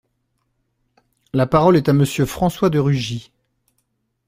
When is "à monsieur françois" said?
1.87-2.71